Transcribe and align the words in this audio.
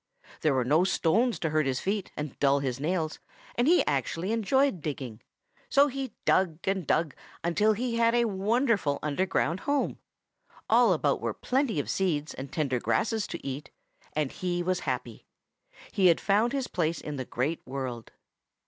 There 0.41 0.55
were 0.55 0.65
no 0.65 0.83
stones 0.83 1.37
to 1.37 1.51
hurt 1.51 1.67
his 1.67 1.79
feet 1.79 2.11
and 2.17 2.39
dull 2.39 2.57
his 2.57 2.79
nails, 2.79 3.19
and 3.53 3.67
he 3.67 3.85
actually 3.85 4.31
enjoyed 4.31 4.81
digging. 4.81 5.21
So 5.69 5.89
he 5.89 6.11
dug 6.25 6.57
and 6.63 6.87
dug 6.87 7.13
until 7.43 7.73
he 7.73 7.97
had 7.97 8.15
a 8.15 8.25
wonderful 8.25 8.97
underground 9.03 9.59
home. 9.59 9.99
All 10.67 10.93
about 10.93 11.21
were 11.21 11.35
plenty 11.35 11.79
of 11.79 11.87
seeds 11.87 12.33
and 12.33 12.51
tender 12.51 12.79
grasses 12.79 13.27
to 13.27 13.45
eat, 13.45 13.69
and 14.13 14.31
he 14.31 14.63
was 14.63 14.79
happy. 14.89 15.27
He 15.91 16.07
had 16.07 16.19
found 16.19 16.51
his 16.51 16.67
place 16.67 16.99
in 16.99 17.17
the 17.17 17.23
Great 17.25 17.61
World. 17.67 18.11